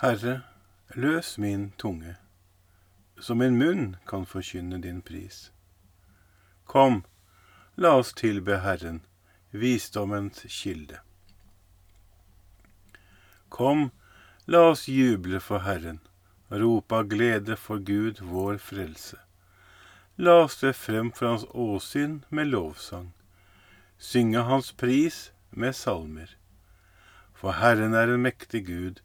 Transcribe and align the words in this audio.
Herre, 0.00 0.42
løs 0.96 1.38
min 1.38 1.72
tunge, 1.76 2.14
så 3.20 3.34
min 3.34 3.58
munn 3.60 3.96
kan 4.08 4.22
forkynne 4.24 4.78
din 4.80 5.02
pris. 5.04 5.50
Kom, 6.64 7.02
la 7.76 7.90
oss 7.98 8.14
tilbe 8.16 8.62
Herren, 8.64 9.02
visdommens 9.52 10.46
kilde. 10.48 11.02
Kom, 13.52 13.90
la 14.46 14.70
oss 14.70 14.86
juble 14.88 15.36
for 15.36 15.66
Herren, 15.68 16.00
rope 16.48 16.96
av 16.96 17.12
glede 17.12 17.58
for 17.60 17.84
Gud, 17.92 18.24
vår 18.24 18.56
frelse. 18.56 19.20
La 20.16 20.38
oss 20.46 20.56
tre 20.62 20.72
frem 20.72 21.12
for 21.12 21.34
Hans 21.34 21.44
åsyn 21.52 22.22
med 22.30 22.48
lovsang, 22.54 23.12
synge 23.98 24.48
Hans 24.48 24.72
pris 24.72 25.26
med 25.50 25.76
salmer. 25.76 26.32
For 27.36 27.60
Herren 27.60 27.92
er 27.92 28.08
en 28.08 28.24
mektig 28.24 28.64
Gud, 28.72 29.04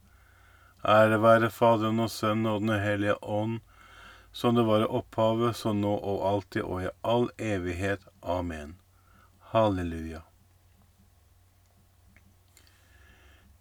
Ære 0.81 1.19
være 1.21 1.49
Faderen 1.53 1.99
og 2.01 2.09
Sønnen 2.09 2.49
og 2.49 2.61
Den 2.61 2.79
hellige 2.81 3.17
ånd, 3.21 3.59
som 4.31 4.55
det 4.55 4.65
var 4.65 4.81
i 4.81 4.89
opphavet, 4.89 5.55
så 5.55 5.73
nå 5.73 5.93
og 5.93 6.25
alltid 6.29 6.63
og 6.63 6.83
i 6.83 6.91
all 7.03 7.29
evighet. 7.37 8.07
Amen. 8.23 8.75
Halleluja. 9.51 10.23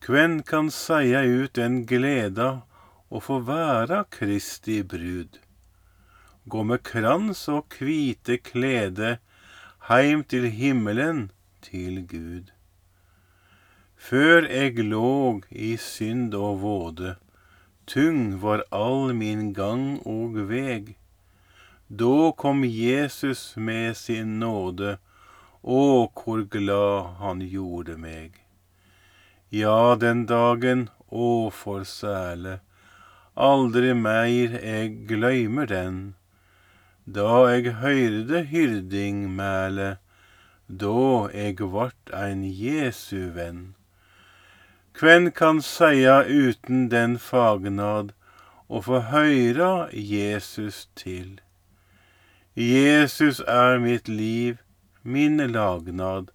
Kven 0.01 0.43
kan 0.43 0.71
seia 0.73 1.21
ut 1.27 1.53
den 1.59 1.83
gleda 1.87 2.63
å 3.11 3.21
få 3.21 3.43
være 3.45 4.07
Kristi 4.09 4.81
brud? 4.83 5.37
Gå 6.49 6.63
med 6.65 6.81
krans 6.87 7.43
og 7.53 7.69
kvite 7.75 8.39
klede 8.41 9.19
heim 9.91 10.25
til 10.25 10.49
himmelen, 10.49 11.29
til 11.61 12.01
Gud. 12.09 12.49
Før 14.01 14.47
eg 14.49 14.79
låg 14.81 15.43
i 15.53 15.75
synd 15.77 16.33
og 16.35 16.63
våde, 16.63 17.11
tung 17.85 18.39
var 18.41 18.63
all 18.73 19.13
min 19.15 19.51
gang 19.53 19.99
og 20.09 20.39
veg. 20.49 20.95
Da 21.91 22.31
kom 22.43 22.65
Jesus 22.65 23.43
med 23.57 23.99
sin 24.01 24.39
nåde, 24.41 24.97
å, 25.61 26.09
hvor 26.17 26.47
glad 26.49 27.19
han 27.21 27.43
gjorde 27.45 27.99
meg. 28.01 28.39
Ja, 29.53 29.97
den 30.01 30.25
dagen, 30.31 30.87
å, 31.11 31.51
for 31.51 31.85
sæle, 31.85 32.61
aldri 33.35 33.93
meir 33.99 34.55
eg 34.63 35.03
gløymer 35.11 35.69
den. 35.69 35.99
Da 37.05 37.51
eg 37.51 37.69
høyrde 37.83 38.47
hyrdingmælet, 38.49 40.01
da 40.71 41.29
eg 41.45 41.61
vart 41.75 42.15
ein 42.15 42.47
Jesu 42.47 43.29
venn. 43.37 43.63
Kven 45.01 45.31
kan 45.33 45.63
seia 45.63 46.27
uten 46.29 46.91
den 46.93 47.15
fagnad 47.19 48.11
og 48.69 48.83
få 48.85 48.99
høyra 49.09 49.89
Jesus 49.97 50.91
til? 50.95 51.39
Jesus 52.55 53.39
er 53.49 53.79
mitt 53.81 54.11
liv, 54.13 54.59
min 55.03 55.41
lagnad, 55.55 56.27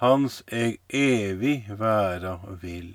hans 0.00 0.38
eg 0.48 0.78
evig 0.88 1.66
væra 1.82 2.38
vil. 2.62 2.94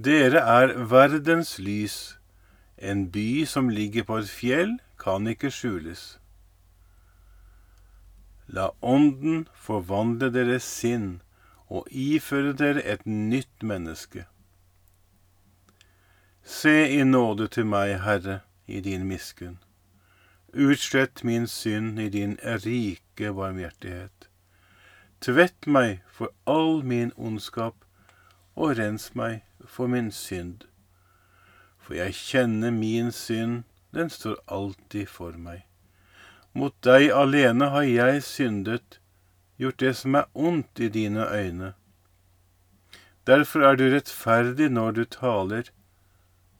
Dere 0.00 0.40
er 0.54 0.72
verdens 0.94 1.58
lys, 1.58 1.98
en 2.78 3.10
by 3.18 3.44
som 3.44 3.68
ligger 3.68 4.08
på 4.08 4.22
et 4.22 4.32
fjell, 4.32 4.72
kan 4.96 5.28
ikke 5.28 5.52
skjules. 5.52 6.06
La 8.48 8.70
Ånden 8.80 9.44
forvandle 9.68 10.32
deres 10.32 10.64
sinn 10.64 11.20
og 11.68 11.88
iføre 11.90 12.52
dere 12.52 12.82
et 12.84 13.06
nytt 13.06 13.62
menneske. 13.62 14.26
Se 16.44 16.74
i 16.92 17.04
nåde 17.04 17.48
til 17.48 17.66
meg, 17.66 17.96
Herre, 18.04 18.40
i 18.66 18.80
din 18.80 19.06
miskunn. 19.08 19.56
Utslett 20.52 21.24
min 21.24 21.46
synd 21.46 21.98
i 22.00 22.08
din 22.08 22.36
rike 22.44 23.32
barmhjertighet. 23.32 24.28
Tvett 25.24 25.66
meg 25.66 26.02
for 26.12 26.28
all 26.46 26.84
min 26.84 27.12
ondskap, 27.16 27.74
og 28.54 28.76
rens 28.78 29.14
meg 29.14 29.40
for 29.66 29.88
min 29.88 30.12
synd. 30.12 30.66
For 31.80 31.96
jeg 31.96 32.14
kjenner 32.14 32.70
min 32.70 33.10
synd, 33.12 33.64
den 33.94 34.10
står 34.10 34.36
alltid 34.46 35.08
for 35.08 35.32
meg. 35.40 35.64
Mot 36.52 36.76
deg 36.86 37.08
alene 37.10 37.70
har 37.72 37.88
jeg 37.88 38.22
syndet, 38.22 39.00
gjort 39.58 39.80
det 39.80 39.94
som 39.96 40.14
er 40.14 40.30
ondt 40.34 40.80
i 40.80 40.88
dine 40.88 41.26
øyne. 41.30 41.72
Derfor 43.26 43.64
er 43.64 43.76
du 43.76 43.84
rettferdig 43.88 44.68
når 44.70 44.90
du 44.90 45.04
taler, 45.04 45.70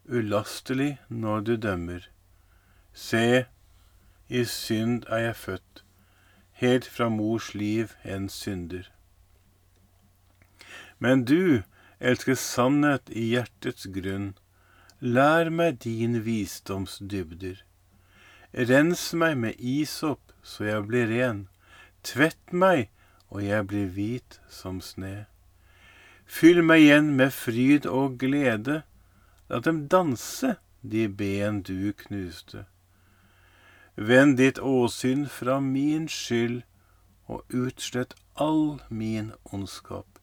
ulastelig 0.08 0.98
når 1.08 1.40
du 1.40 1.56
dømmer. 1.56 2.08
Se, 2.92 3.44
i 4.28 4.44
synd 4.44 5.04
er 5.08 5.18
jeg 5.18 5.36
født, 5.36 5.84
helt 6.52 6.86
fra 6.86 7.08
mors 7.08 7.54
liv 7.54 7.92
en 8.04 8.28
synder. 8.28 8.88
Men 10.98 11.24
du 11.24 11.62
elsker 12.00 12.34
sannhet 12.34 13.10
i 13.10 13.28
hjertets 13.34 13.88
grunn, 13.92 14.34
lær 15.00 15.50
meg 15.50 15.82
din 15.84 16.22
visdoms 16.24 17.00
dybder. 17.10 17.58
Rens 18.54 19.10
meg 19.12 19.36
med 19.36 19.58
isop 19.58 20.32
så 20.42 20.64
jeg 20.64 20.86
blir 20.88 21.10
ren 21.10 21.48
Tvett 22.04 22.52
meg, 22.52 22.90
og 23.32 23.40
jeg 23.44 23.66
blir 23.66 23.86
hvit 23.96 24.36
som 24.52 24.80
sne. 24.84 25.24
Fyll 26.28 26.60
meg 26.60 26.82
igjen 26.84 27.14
med 27.16 27.32
fryd 27.32 27.86
og 27.88 28.18
glede, 28.20 28.82
la 29.48 29.60
dem 29.64 29.86
danse, 29.88 30.56
de 30.82 31.06
ben 31.08 31.62
du 31.64 31.92
knuste. 32.04 32.66
Vend 33.96 34.36
ditt 34.36 34.58
åsyn 34.60 35.24
fra 35.32 35.60
min 35.64 36.08
skyld, 36.08 36.60
og 37.24 37.44
utslett 37.48 38.12
all 38.36 38.82
min 38.90 39.32
ondskap. 39.44 40.18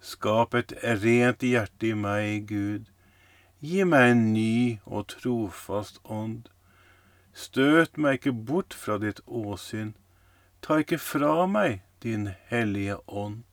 Skap 0.00 0.54
et 0.58 0.74
rent 0.82 1.44
hjerte 1.46 1.92
i 1.92 1.94
meg, 1.94 2.48
Gud. 2.50 2.90
Gi 3.62 3.86
meg 3.86 4.10
en 4.10 4.24
ny 4.32 4.80
og 4.84 5.06
trofast 5.14 6.02
ånd. 6.02 6.50
Støt 7.32 7.94
meg 7.94 8.18
ikke 8.18 8.34
bort 8.50 8.74
fra 8.74 8.98
ditt 8.98 9.22
åsyn 9.26 9.94
Ta 10.66 10.80
ikke 10.82 10.98
fra 10.98 11.44
meg 11.46 11.84
din 12.02 12.32
hellige 12.50 12.96
ånd. 13.06 13.44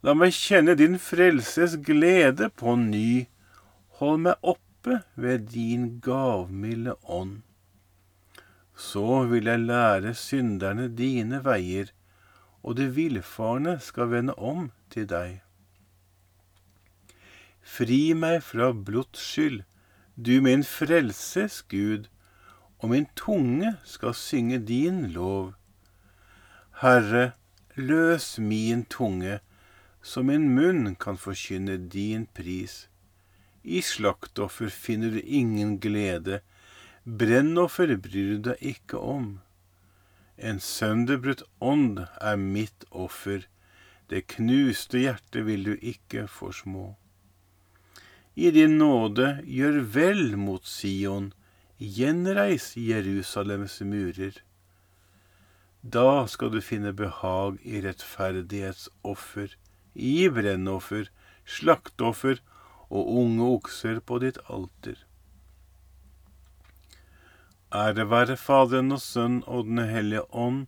La 0.00 0.14
meg 0.16 0.32
kjenne 0.32 0.72
din 0.78 0.94
frelses 0.96 1.74
glede 1.84 2.48
på 2.48 2.78
ny. 2.80 3.26
Hold 4.00 4.22
meg 4.24 4.40
oppe 4.40 5.02
ved 5.20 5.50
din 5.52 5.98
gavmilde 6.00 6.94
ånd. 7.04 7.42
Så 8.72 9.26
vil 9.28 9.50
jeg 9.52 9.66
lære 9.66 10.14
synderne 10.14 10.88
dine 10.88 11.42
veier, 11.44 11.92
og 12.64 12.78
de 12.80 12.88
villfarne 12.88 13.76
skal 13.82 14.08
vende 14.14 14.38
om 14.38 14.70
til 14.88 15.04
deg. 15.12 15.42
Fri 17.60 18.14
meg 18.16 18.40
fra 18.48 18.72
blods 18.72 19.20
skyld, 19.20 19.60
du 20.16 20.38
min 20.40 20.64
frelses 20.64 21.60
Gud, 21.68 22.08
og 22.80 22.94
min 22.96 23.10
tunge 23.12 23.76
skal 23.84 24.16
synge 24.16 24.64
din 24.64 25.10
lov. 25.12 25.57
Herre, 26.78 27.32
løs 27.74 28.36
min 28.38 28.84
tunge, 28.84 29.40
så 30.02 30.22
min 30.22 30.44
munn 30.54 30.94
kan 30.94 31.16
forkynne 31.18 31.74
din 31.90 32.28
pris. 32.38 32.86
I 33.64 33.80
slaktoffer 33.82 34.70
finner 34.70 35.10
du 35.16 35.18
ingen 35.20 35.80
glede, 35.82 36.38
brennoffer 37.02 37.96
bryr 37.98 38.30
du 38.30 38.46
deg 38.50 38.62
ikke 38.72 39.02
om. 39.02 39.26
En 40.38 40.62
sønderbrutt 40.62 41.42
ånd 41.58 42.04
er 42.22 42.38
mitt 42.38 42.86
offer, 42.94 43.42
det 44.06 44.28
knuste 44.38 45.02
hjertet 45.02 45.48
vil 45.50 45.66
du 45.66 45.74
ikke 45.82 46.28
forsmå. 46.30 46.92
I 48.38 48.52
din 48.54 48.78
nåde 48.78 49.40
gjør 49.42 49.82
vel 49.98 50.36
mot 50.38 50.62
Sion, 50.62 51.32
gjenreis 51.82 52.76
Jerusalems 52.78 53.80
murer. 53.82 54.44
Da 55.82 56.26
skal 56.26 56.50
du 56.50 56.60
finne 56.60 56.92
behag 56.92 57.58
i 57.62 57.80
rettferdighetsoffer, 57.84 59.54
i 59.94 60.28
brennoffer, 60.28 61.10
slakteoffer 61.46 62.40
og 62.90 63.12
unge 63.22 63.44
okser 63.58 64.00
på 64.00 64.18
ditt 64.24 64.40
alter. 64.48 64.98
Ære 67.74 68.08
være 68.10 68.36
Faderen 68.36 68.92
og 68.92 69.00
Sønn 69.00 69.42
og 69.46 69.64
Den 69.68 69.78
hellige 69.78 70.24
ånd, 70.34 70.66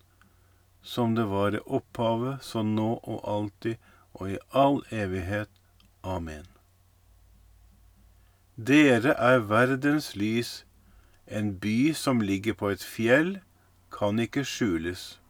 som 0.83 1.15
det 1.17 1.27
var 1.29 1.55
i 1.57 1.63
opphavet, 1.67 2.45
så 2.45 2.63
nå 2.63 3.01
og 3.03 3.21
alltid 3.25 3.77
og 4.15 4.31
i 4.31 4.39
all 4.53 4.83
evighet. 4.93 5.51
Amen. 6.05 6.47
Dere 8.57 9.15
er 9.17 9.41
verdens 9.49 10.15
lys, 10.17 10.65
en 11.27 11.55
by 11.61 11.93
som 11.95 12.21
ligger 12.21 12.55
på 12.55 12.69
et 12.69 12.85
fjell, 12.85 13.41
kan 13.93 14.19
ikke 14.23 14.45
skjules. 14.47 15.21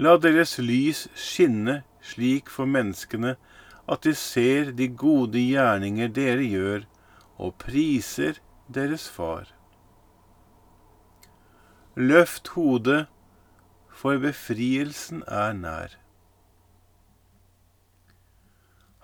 La 0.00 0.16
deres 0.16 0.56
lys 0.58 1.06
skinne 1.14 1.82
slik 2.00 2.48
for 2.48 2.68
menneskene 2.68 3.34
at 3.90 4.04
de 4.06 4.14
ser 4.16 4.70
de 4.78 4.88
gode 4.88 5.40
gjerninger 5.42 6.12
dere 6.16 6.46
gjør, 6.46 6.84
og 7.40 7.56
priser 7.60 8.38
deres 8.68 9.08
far. 9.08 9.48
Løft 11.96 12.52
hodet, 12.54 13.08
for 13.88 14.20
befrielsen 14.20 15.24
er 15.26 15.52
nær. 15.52 15.96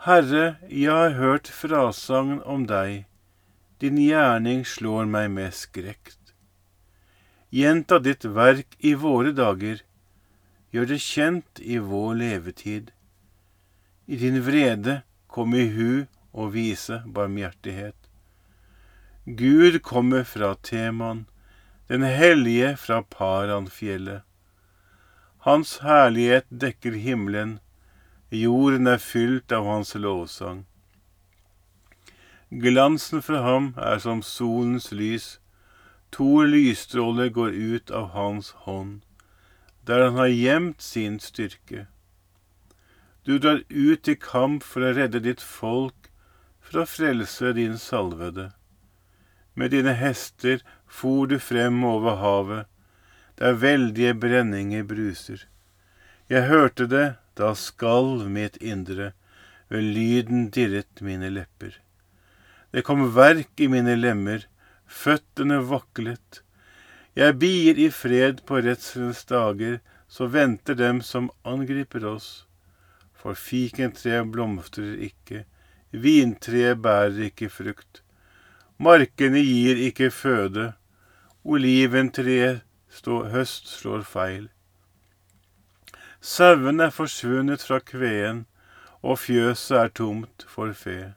Herre, 0.06 0.56
jeg 0.70 0.92
har 0.92 1.18
hørt 1.18 1.50
frasagn 1.50 2.40
om 2.44 2.64
deg 2.70 3.04
din 3.80 3.98
gjerning 4.00 4.62
slår 4.64 5.04
meg 5.04 5.26
med 5.34 5.52
skrekt. 5.52 6.25
Gjenta 7.50 7.98
ditt 7.98 8.24
verk 8.24 8.76
i 8.78 8.94
våre 8.98 9.30
dager, 9.32 9.82
gjør 10.74 10.88
det 10.90 10.98
kjent 11.02 11.60
i 11.62 11.78
vår 11.78 12.14
levetid. 12.18 12.90
I 14.06 14.18
din 14.18 14.40
vrede 14.42 15.02
kom 15.30 15.54
i 15.54 15.68
hu 15.70 16.06
og 16.32 16.52
vise 16.54 17.02
barmhjertighet. 17.06 17.96
Gud 19.26 19.82
kommer 19.82 20.24
fra 20.24 20.54
Teman, 20.62 21.26
den 21.88 22.02
hellige 22.02 22.76
fra 22.76 23.02
Paranfjellet. 23.02 24.22
Hans 25.46 25.78
herlighet 25.78 26.46
dekker 26.50 26.98
himmelen, 26.98 27.58
jorden 28.30 28.86
er 28.90 28.98
fylt 28.98 29.52
av 29.54 29.66
hans 29.66 29.94
lovsang. 29.94 30.64
Glansen 32.50 33.22
fra 33.22 33.42
ham 33.42 33.72
er 33.78 33.98
som 34.02 34.22
solens 34.22 34.92
lys. 34.92 35.36
To 36.10 36.44
lysstråler 36.44 37.28
går 37.28 37.50
ut 37.50 37.90
av 37.90 38.08
hans 38.14 38.50
hånd, 38.66 39.02
der 39.86 40.04
han 40.04 40.16
har 40.20 40.32
gjemt 40.32 40.80
sin 40.82 41.18
styrke. 41.20 41.86
Du 43.26 43.38
drar 43.38 43.62
ut 43.68 44.08
i 44.08 44.14
kamp 44.14 44.62
for 44.62 44.86
å 44.86 44.94
redde 44.94 45.20
ditt 45.20 45.42
folk, 45.42 46.10
for 46.62 46.82
å 46.82 46.86
frelse 46.86 47.52
din 47.56 47.78
salvede. 47.78 48.52
Med 49.54 49.72
dine 49.74 49.96
hester 49.98 50.62
for 50.86 51.26
du 51.26 51.38
frem 51.42 51.82
over 51.84 52.20
havet, 52.22 52.66
der 53.38 53.58
veldige 53.60 54.14
brenninger 54.14 54.84
bruser. 54.86 55.46
Jeg 56.30 56.48
hørte 56.48 56.86
det, 56.86 57.06
da 57.36 57.52
skalv 57.54 58.28
mitt 58.30 58.56
indre, 58.62 59.12
ved 59.68 59.82
lyden 59.82 60.48
dirret 60.50 61.02
mine 61.02 61.28
lepper. 61.30 61.74
Det 62.72 62.82
kom 62.86 63.04
verk 63.14 63.60
i 63.60 63.68
mine 63.70 63.96
lemmer, 63.98 64.46
føttene 64.86 65.58
vaklet. 65.70 66.42
Jeg 67.16 67.38
bier 67.40 67.78
i 67.80 67.88
fred 67.90 68.42
på 68.48 68.60
redselens 68.64 69.24
dager, 69.28 69.78
så 70.08 70.28
venter 70.30 70.76
dem 70.78 71.00
som 71.02 71.30
angriper 71.44 72.04
oss. 72.06 72.46
For 73.16 73.34
fikentreet 73.34 74.30
blomstrer 74.32 74.98
ikke, 75.08 75.44
vintreet 75.90 76.82
bærer 76.82 77.30
ikke 77.30 77.50
frukt. 77.50 78.02
Markene 78.78 79.40
gir 79.40 79.80
ikke 79.88 80.10
føde, 80.10 80.72
oliventreet 81.44 82.62
høst 83.32 83.68
slår 83.68 84.04
feil. 84.08 84.48
Sauen 86.20 86.80
er 86.80 86.90
forsvunnet 86.90 87.62
fra 87.62 87.80
kveen, 87.80 88.46
og 89.02 89.20
fjøset 89.22 89.78
er 89.78 89.94
tomt 89.94 90.46
for 90.48 90.72
fe 90.72 91.14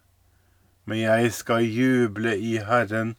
men 0.90 1.04
jeg 1.04 1.34
skal 1.38 1.68
juble 1.70 2.34
i 2.34 2.56
Herren, 2.66 3.14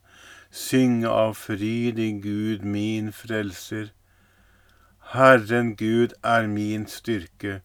synge 0.50 1.08
av 1.08 1.34
fryd 1.38 1.98
i 1.98 2.10
Gud 2.20 2.64
min 2.64 3.12
frelser. 3.12 3.90
Herren 5.14 5.74
Gud 5.76 6.14
er 6.22 6.46
min 6.46 6.86
styrke, 6.86 7.60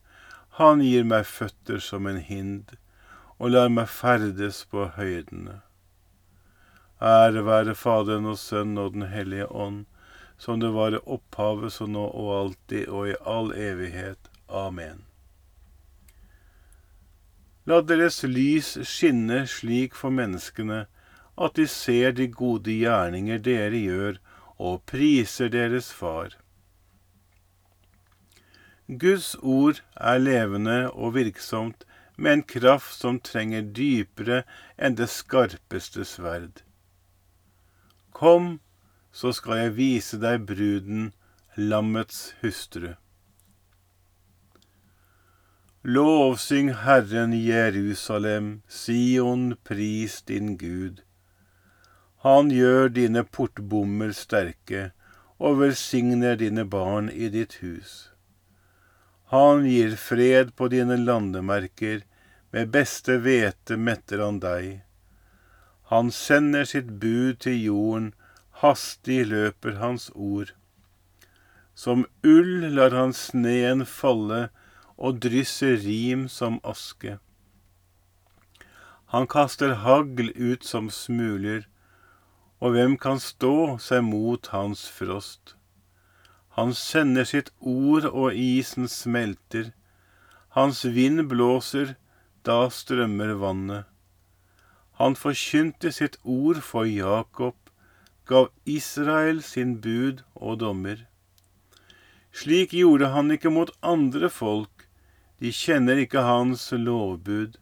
han 0.58 0.80
gir 0.82 1.04
meg 1.04 1.26
føtter 1.28 1.82
som 1.84 2.08
en 2.08 2.22
hind, 2.22 2.78
og 3.38 3.52
lar 3.52 3.68
meg 3.70 3.90
ferdes 3.92 4.64
på 4.72 4.86
høydene. 4.96 5.60
Ære 7.02 7.44
være 7.46 7.76
Faderen 7.76 8.30
og 8.32 8.38
Sønnen 8.40 8.78
og 8.80 8.94
Den 8.94 9.10
hellige 9.12 9.50
ånd, 9.52 9.84
som 10.38 10.60
det 10.60 10.72
var 10.74 10.96
i 10.96 11.02
opphavet, 11.06 11.74
så 11.74 11.88
nå 11.88 12.06
og 12.08 12.32
alltid 12.40 12.88
og 12.88 13.10
i 13.10 13.18
all 13.26 13.52
evighet. 13.52 14.32
Amen. 14.48 15.04
La 17.66 17.82
deres 17.82 18.22
lys 18.24 18.76
skinne 18.88 19.44
slik 19.50 19.96
for 19.98 20.14
menneskene 20.14 20.86
at 21.38 21.56
de 21.56 21.68
ser 21.68 22.16
de 22.16 22.28
gode 22.32 22.72
gjerninger 22.72 23.42
dere 23.44 23.82
gjør, 23.82 24.20
og 24.58 24.84
priser 24.88 25.52
deres 25.52 25.92
far. 25.94 26.38
Guds 28.88 29.36
ord 29.42 29.82
er 29.98 30.18
levende 30.18 30.92
og 30.92 31.16
virksomt, 31.16 31.86
med 32.18 32.34
en 32.34 32.44
kraft 32.44 32.94
som 32.96 33.20
trenger 33.20 33.66
dypere 33.76 34.44
enn 34.78 34.96
det 34.96 35.10
skarpeste 35.12 36.06
sverd. 36.08 36.62
Kom, 38.16 38.60
så 39.12 39.34
skal 39.36 39.66
jeg 39.66 39.74
vise 39.80 40.20
deg 40.22 40.46
bruden, 40.48 41.10
lammets 41.58 42.30
hustru. 42.44 42.94
Lovsyng 45.84 46.72
Herren 46.86 47.34
Jerusalem, 47.34 48.62
Sion, 48.68 49.56
pris 49.64 50.22
din 50.22 50.56
Gud. 50.58 51.05
Han 52.26 52.50
gjør 52.50 52.88
dine 52.90 53.22
portbommer 53.38 54.10
sterke 54.18 54.88
og 55.38 55.60
velsigner 55.60 56.40
dine 56.40 56.64
barn 56.66 57.12
i 57.14 57.28
ditt 57.30 57.60
hus. 57.62 57.92
Han 59.30 59.68
gir 59.70 59.94
fred 60.00 60.56
på 60.58 60.72
dine 60.74 60.98
landemerker, 60.98 62.02
med 62.50 62.72
beste 62.74 63.20
hvete 63.22 63.78
metter 63.78 64.24
han 64.24 64.40
deg. 64.42 64.80
Han 65.92 66.10
sender 66.10 66.66
sitt 66.66 66.90
bud 67.02 67.44
til 67.46 67.60
jorden, 67.62 68.08
hastig 68.64 69.26
løper 69.30 69.78
hans 69.82 70.08
ord. 70.16 70.56
Som 71.76 72.08
ull 72.26 72.72
lar 72.74 72.96
han 72.96 73.14
sneen 73.14 73.86
falle, 73.86 74.48
og 74.98 75.22
drysser 75.22 75.78
rim 75.84 76.26
som 76.32 76.58
aske. 76.64 77.20
Han 79.14 79.28
kaster 79.28 79.78
hagl 79.86 80.32
ut 80.34 80.64
som 80.66 80.90
smuler, 80.90 81.68
og 82.66 82.74
hvem 82.74 82.96
kan 82.98 83.20
stå 83.22 83.78
seg 83.78 84.02
mot 84.02 84.48
hans 84.50 84.88
frost? 84.90 85.54
Han 86.58 86.72
sender 86.74 87.28
sitt 87.30 87.52
ord, 87.60 88.08
og 88.10 88.34
isen 88.34 88.88
smelter. 88.90 89.68
Hans 90.58 90.82
vind 90.96 91.28
blåser, 91.30 91.92
da 92.48 92.64
strømmer 92.74 93.36
vannet. 93.38 93.86
Han 94.98 95.18
forkynte 95.20 95.92
sitt 95.94 96.16
ord 96.24 96.64
for 96.66 96.90
Jakob, 96.90 97.58
gav 98.26 98.48
Israel 98.66 99.44
sin 99.46 99.76
bud 99.84 100.24
og 100.34 100.64
dommer. 100.64 101.04
Slik 102.34 102.74
gjorde 102.74 103.12
han 103.14 103.30
ikke 103.36 103.52
mot 103.54 103.70
andre 103.86 104.32
folk, 104.34 104.88
de 105.44 105.52
kjenner 105.54 106.02
ikke 106.02 106.24
hans 106.26 106.66
lovbud. 106.72 107.60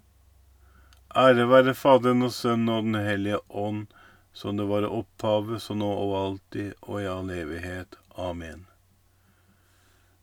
Ære 1.17 1.49
være 1.49 1.75
Faderen 1.75 2.23
og 2.23 2.31
Sønnen 2.31 2.71
og 2.71 2.87
Den 2.87 3.01
hellige 3.03 3.41
ånd, 3.49 3.89
som 4.33 4.57
det 4.57 4.65
var 4.69 4.89
opphavet, 4.89 5.61
så 5.61 5.75
nå 5.77 5.89
og 5.89 6.13
alltid 6.19 6.73
og 6.81 7.01
i 7.01 7.07
all 7.07 7.29
evighet. 7.31 7.95
Amen. 8.17 8.65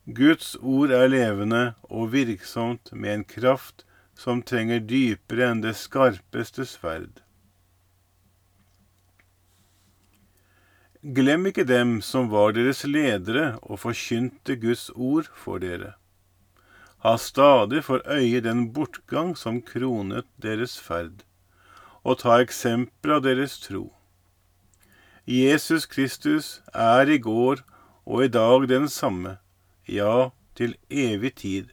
Guds 0.05 0.57
ord 0.61 0.91
er 0.91 1.11
levende 1.11 1.75
og 1.87 2.11
virksomt 2.15 2.91
med 2.93 3.15
en 3.15 3.25
kraft 3.25 3.85
som 4.19 4.43
trenger 4.43 4.83
dypere 4.83 5.51
enn 5.53 5.63
det 5.65 5.77
skarpeste 5.79 6.67
sverd. 6.69 7.21
Glem 11.01 11.47
ikke 11.49 11.65
dem 11.65 12.01
som 12.05 12.29
var 12.33 12.53
deres 12.53 12.83
ledere 12.85 13.55
og 13.63 13.81
forkynte 13.87 14.59
Guds 14.61 14.91
ord 14.93 15.31
for 15.33 15.63
dere. 15.63 15.95
Ha 17.01 17.15
stadig 17.17 17.81
for 17.87 18.03
øye 18.05 18.43
den 18.45 18.67
bortgang 18.77 19.33
som 19.39 19.63
kronet 19.65 20.27
deres 20.37 20.77
ferd, 20.77 21.23
og 22.05 22.21
ta 22.21 22.37
eksempler 22.43 23.17
av 23.17 23.25
deres 23.25 23.57
tro. 23.63 23.87
Jesus 25.31 25.87
Kristus 25.87 26.47
er 26.75 27.07
i 27.07 27.21
går 27.23 27.61
og 28.03 28.25
i 28.25 28.31
dag 28.35 28.65
den 28.67 28.89
samme, 28.91 29.37
ja, 29.87 30.31
til 30.59 30.73
evig 30.91 31.37
tid. 31.39 31.69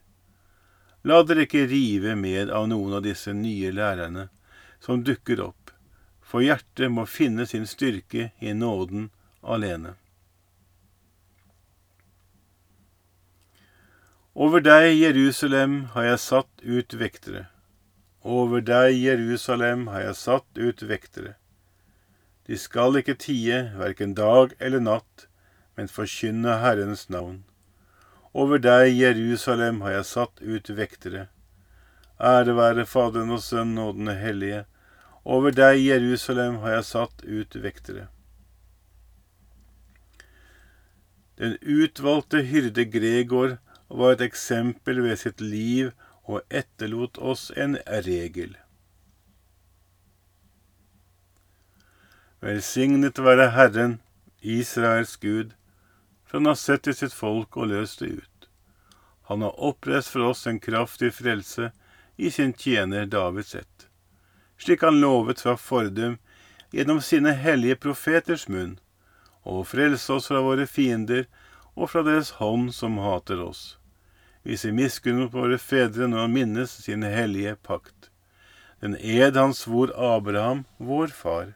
La 1.01 1.23
dere 1.25 1.47
ikke 1.47 1.63
rive 1.71 2.13
med 2.19 2.51
av 2.53 2.67
noen 2.69 2.99
av 2.99 3.01
disse 3.07 3.33
nye 3.33 3.71
lærerne 3.73 4.27
som 4.77 5.01
dukker 5.01 5.41
opp, 5.41 5.71
for 6.21 6.45
hjertet 6.45 6.93
må 6.93 7.07
finne 7.09 7.47
sin 7.49 7.65
styrke 7.65 8.27
i 8.37 8.53
nåden 8.53 9.09
alene. 9.41 9.95
Over 14.37 14.61
deg, 14.61 14.91
Jerusalem, 14.99 15.79
har 15.97 16.11
jeg 16.11 16.21
satt 16.27 16.61
ut 16.61 16.93
vektere. 16.93 17.47
Over 18.21 18.61
deg, 18.61 19.01
Jerusalem, 19.01 19.87
har 19.89 20.11
jeg 20.11 20.21
satt 20.21 20.61
ut 20.61 20.85
vektere. 20.85 21.33
De 22.47 22.57
skal 22.57 22.95
ikke 22.95 23.17
tie, 23.19 23.57
verken 23.75 24.13
dag 24.15 24.53
eller 24.63 24.79
natt, 24.79 25.27
men 25.75 25.91
forkynne 25.91 26.59
Herrens 26.61 27.09
navn. 27.11 27.43
Over 28.33 28.61
deg, 28.61 28.93
Jerusalem, 28.95 29.81
har 29.83 29.97
jeg 29.97 30.07
satt 30.11 30.41
ut 30.41 30.69
vektere. 30.77 31.27
Ære 32.17 32.55
være 32.57 32.85
Faderen 32.85 33.33
og 33.35 33.41
Sønnen 33.43 33.81
og 33.83 33.95
Den 33.99 34.13
hellige. 34.15 34.65
Over 35.25 35.51
deg, 35.51 35.81
Jerusalem, 35.83 36.61
har 36.63 36.77
jeg 36.77 36.85
satt 36.87 37.25
ut 37.25 37.57
vektere. 37.63 38.07
Den 41.37 41.57
utvalgte 41.61 42.41
hyrde 42.47 42.85
Gregor 42.89 43.57
var 43.89 44.15
et 44.15 44.23
eksempel 44.25 45.03
ved 45.03 45.19
sitt 45.21 45.41
liv 45.41 45.91
og 46.23 46.41
etterlot 46.49 47.19
oss 47.19 47.51
en 47.55 47.77
regel. 48.07 48.55
Velsignet 52.39 53.17
være 53.17 53.49
Herren, 53.49 53.95
Israels 54.41 55.15
Gud, 55.17 55.55
for 56.25 56.37
han 56.37 56.45
har 56.51 56.59
sett 56.61 56.83
til 56.85 56.93
sitt 56.93 57.15
folk 57.17 57.57
og 57.57 57.71
løst 57.71 58.03
det 58.03 58.11
ut. 58.19 58.49
Han 59.25 59.41
har 59.41 59.57
oppreist 59.57 60.13
for 60.13 60.27
oss 60.29 60.45
en 60.45 60.59
kraftig 60.61 61.09
frelse 61.17 61.71
i 62.15 62.29
sin 62.29 62.53
tjener 62.53 63.09
Davids 63.09 63.55
ett, 63.57 63.87
slik 64.61 64.85
han 64.85 65.01
lovet 65.01 65.41
fra 65.41 65.57
fordum 65.57 66.19
gjennom 66.69 67.01
sine 67.01 67.33
hellige 67.33 67.79
profeters 67.87 68.45
munn, 68.47 68.77
og 69.41 69.65
frelse 69.73 70.13
oss 70.13 70.29
fra 70.29 70.45
våre 70.45 70.69
fiender 70.69 71.25
og 71.73 71.89
fra 71.89 72.05
deres 72.05 72.35
hånd 72.37 72.69
som 72.75 73.01
hater 73.01 73.41
oss. 73.41 73.79
Viser 74.45 74.77
miskunn 74.77 75.23
mot 75.23 75.33
våre 75.33 75.57
fedre 75.57 76.05
når 76.05 76.27
han 76.27 76.37
minnes 76.37 76.81
sin 76.85 77.01
hellige 77.01 77.57
pakt, 77.65 78.11
den 78.77 78.93
ed 79.01 79.41
han 79.41 79.57
svor 79.57 79.89
Abraham, 79.97 80.67
vår 80.77 81.09
far, 81.09 81.55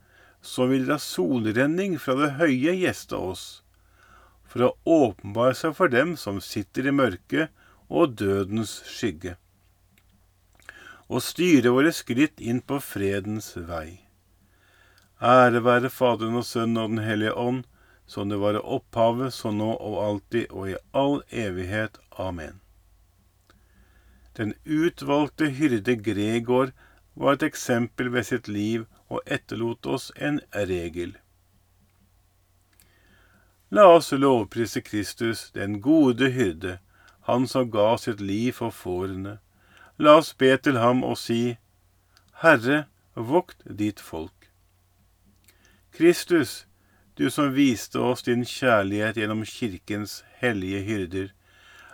så 0.41 0.65
vil 0.71 0.87
la 0.89 0.97
solrenning 1.01 1.97
fra 2.01 2.15
det 2.17 2.33
høye 2.41 2.73
gjeste 2.81 3.17
oss, 3.17 3.45
for 4.43 4.67
å 4.67 4.75
åpenbare 4.83 5.55
seg 5.55 5.75
for 5.77 5.91
dem 5.93 6.15
som 6.19 6.41
sitter 6.43 6.89
i 6.89 6.95
mørket 6.95 7.53
og 7.87 8.17
dødens 8.19 8.79
skygge, 8.89 9.37
og 11.11 11.23
styre 11.23 11.73
våre 11.75 11.91
skritt 11.95 12.41
inn 12.41 12.61
på 12.63 12.79
fredens 12.83 13.53
vei. 13.55 14.01
Ære 15.21 15.61
være 15.61 15.91
Faderen 15.93 16.39
og 16.39 16.47
Sønnen 16.47 16.81
og 16.81 16.95
Den 16.95 17.05
hellige 17.05 17.35
ånd, 17.37 17.65
som 18.09 18.31
det 18.31 18.39
var 18.41 18.57
i 18.57 18.63
opphavet, 18.75 19.33
så 19.33 19.51
nå 19.53 19.69
og 19.75 19.99
alltid 20.03 20.49
og 20.49 20.71
i 20.71 20.79
all 20.97 21.21
evighet. 21.29 21.99
Amen. 22.17 22.57
Den 24.35 24.55
utvalgte 24.65 25.51
hyrde 25.53 25.95
Gregor 26.01 26.71
var 27.13 27.37
et 27.37 27.45
eksempel 27.45 28.09
ved 28.11 28.27
sitt 28.27 28.47
liv 28.47 28.87
og 29.11 29.21
etterlot 29.25 29.85
oss 29.85 30.11
en 30.15 30.39
regel. 30.55 31.17
La 33.71 33.85
oss 33.95 34.11
lovprise 34.11 34.81
Kristus, 34.83 35.49
den 35.55 35.79
gode 35.81 36.31
hyrde, 36.35 36.79
han 37.27 37.47
som 37.47 37.69
ga 37.71 37.95
sitt 37.97 38.19
liv 38.19 38.51
for 38.57 38.71
fårene. 38.75 39.37
La 39.99 40.17
oss 40.19 40.33
be 40.33 40.49
til 40.57 40.79
ham 40.81 41.03
og 41.07 41.17
si, 41.19 41.57
Herre, 42.41 42.85
vokt 43.15 43.63
ditt 43.79 43.99
folk. 43.99 44.49
Kristus, 45.91 46.65
du 47.15 47.29
som 47.29 47.53
viste 47.55 47.99
oss 47.99 48.23
din 48.27 48.43
kjærlighet 48.47 49.19
gjennom 49.19 49.43
kirkens 49.45 50.21
hellige 50.41 50.81
hyrder, 50.87 51.27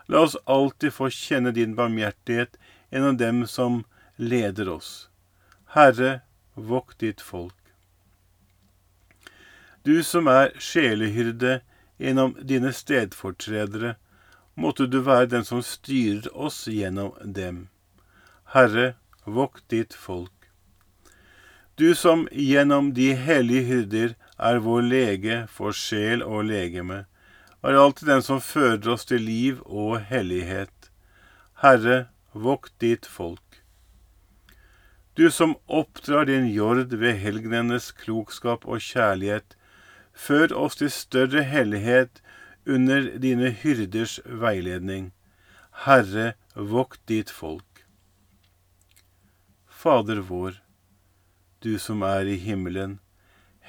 la 0.07 0.23
oss 0.25 0.37
alltid 0.45 0.93
få 0.93 1.09
kjenne 1.11 1.51
din 1.51 1.75
barmhjertighet 1.75 2.57
gjennom 2.89 3.17
dem 3.17 3.45
som 3.45 3.83
leder 4.15 4.69
oss. 4.71 5.09
Herre, 5.75 6.21
vokt 6.57 6.99
ditt 6.99 7.21
folk. 7.21 7.53
Du 9.87 10.03
som 10.03 10.27
er 10.27 10.51
sjelehyrde 10.59 11.61
gjennom 12.01 12.35
dine 12.43 12.73
stedfortredere, 12.75 13.95
måtte 14.57 14.87
du 14.89 14.99
være 15.05 15.29
den 15.31 15.45
som 15.45 15.61
styrer 15.63 16.27
oss 16.33 16.65
gjennom 16.67 17.13
dem. 17.21 17.67
Herre, 18.51 18.95
vokt 19.23 19.63
ditt 19.69 19.93
folk. 19.93 20.33
Du 21.77 21.93
som 21.95 22.25
gjennom 22.31 22.93
de 22.97 23.13
hellige 23.13 23.67
hyrder 23.69 24.15
er 24.37 24.59
vår 24.65 24.81
lege 24.81 25.35
for 25.53 25.77
sjel 25.77 26.23
og 26.25 26.47
legeme, 26.49 27.05
er 27.61 27.77
alltid 27.77 28.09
den 28.09 28.23
som 28.25 28.41
fører 28.41 28.93
oss 28.93 29.05
til 29.05 29.21
liv 29.21 29.61
og 29.65 29.99
hellighet. 30.09 30.91
Herre, 31.61 32.07
vokt 32.33 32.73
ditt 32.81 33.05
folk. 33.05 33.46
Du 35.17 35.31
som 35.31 35.55
oppdrar 35.65 36.25
din 36.25 36.47
jord 36.53 36.93
ved 36.93 37.15
helgenenes 37.17 37.87
klokskap 37.91 38.67
og 38.69 38.83
kjærlighet, 38.85 39.55
før 40.13 40.51
oss 40.53 40.75
til 40.77 40.91
større 40.93 41.41
hellighet 41.41 42.19
under 42.69 43.07
dine 43.23 43.49
hyrders 43.49 44.19
veiledning. 44.25 45.07
Herre, 45.87 46.35
vokt 46.53 47.01
ditt 47.09 47.33
folk. 47.33 47.81
Fader 49.65 50.21
vår, 50.27 50.59
du 51.65 51.79
som 51.81 52.05
er 52.05 52.29
i 52.29 52.37
himmelen. 52.37 52.99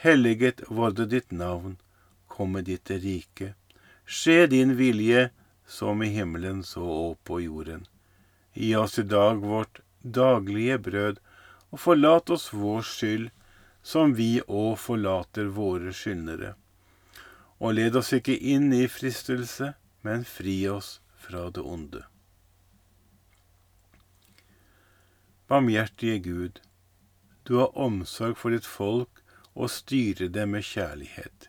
Helliget 0.05 0.61
vorde 0.69 1.07
ditt 1.09 1.33
navn. 1.33 1.79
Komme 2.29 2.61
ditt 2.67 2.93
rike. 2.93 3.55
Skje 4.05 4.51
din 4.53 4.77
vilje, 4.77 5.31
som 5.65 6.05
i 6.05 6.13
himmelen 6.13 6.61
så 6.61 6.85
og 6.85 7.17
på 7.25 7.41
jorden. 7.41 7.89
Gi 8.53 8.75
oss 8.77 8.99
i 9.01 9.07
dag 9.09 9.41
vårt 9.41 9.81
daglige 10.05 10.77
brød, 10.85 11.25
og 11.71 11.81
forlat 11.83 12.31
oss 12.31 12.49
vår 12.53 12.85
skyld, 12.87 13.29
som 13.83 14.15
vi 14.19 14.39
òg 14.43 14.77
forlater 14.81 15.51
våre 15.55 15.93
skyldnere. 15.95 16.55
Og 17.59 17.75
led 17.79 17.97
oss 17.99 18.13
ikke 18.17 18.37
inn 18.37 18.73
i 18.73 18.87
fristelse, 18.91 19.73
men 20.07 20.25
fri 20.29 20.61
oss 20.71 20.99
fra 21.19 21.49
det 21.51 21.65
onde. 21.65 22.05
Barmhjertige 25.49 26.19
Gud, 26.19 26.61
du 27.43 27.57
har 27.57 27.77
omsorg 27.79 28.37
for 28.37 28.53
ditt 28.53 28.69
folk 28.69 29.23
og 29.55 29.73
styrer 29.73 30.29
det 30.29 30.45
med 30.49 30.67
kjærlighet. 30.69 31.49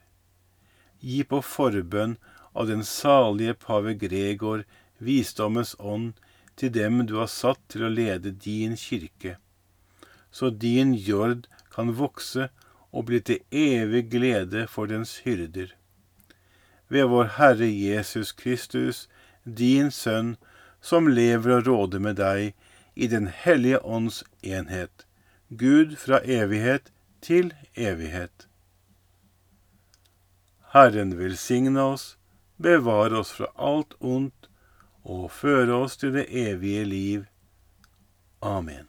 Gi 0.99 1.23
på 1.27 1.41
forbønn 1.43 2.15
av 2.53 2.67
den 2.71 2.85
salige 2.87 3.57
pave 3.59 3.93
Gregor 3.99 4.63
visdommens 5.03 5.75
ånd 5.79 6.15
til 6.59 6.71
dem 6.75 7.03
du 7.07 7.17
har 7.19 7.29
satt 7.31 7.61
til 7.71 7.85
å 7.87 7.91
lede 7.91 8.31
din 8.31 8.75
kirke, 8.79 9.37
så 10.31 10.49
din 10.49 10.93
jord 10.93 11.47
kan 11.73 11.93
vokse 11.97 12.49
og 12.91 13.05
bli 13.09 13.19
til 13.21 13.39
evig 13.51 14.09
glede 14.11 14.67
for 14.67 14.89
dens 14.89 15.19
hyrder. 15.25 15.73
Ved 16.89 17.09
vår 17.09 17.35
Herre 17.37 17.69
Jesus 17.69 18.31
Kristus, 18.31 19.07
din 19.43 19.91
Sønn, 19.91 20.37
som 20.81 21.07
lever 21.07 21.59
og 21.59 21.67
råder 21.67 21.99
med 21.99 22.17
deg 22.17 22.53
i 22.95 23.07
Den 23.07 23.27
hellige 23.27 23.79
ånds 23.85 24.23
enhet, 24.41 25.05
Gud 25.49 25.95
fra 25.95 26.19
evighet 26.23 26.91
til 27.21 27.53
evighet. 27.75 28.47
Herren 30.73 31.17
velsigne 31.17 31.81
oss, 31.81 32.17
bevare 32.57 33.19
oss 33.19 33.31
fra 33.31 33.49
alt 33.55 33.95
ondt 33.99 34.49
og 35.03 35.31
føre 35.31 35.73
oss 35.73 35.97
til 35.97 36.13
det 36.13 36.27
evige 36.29 36.85
liv. 36.85 37.25
Amen. 38.41 38.85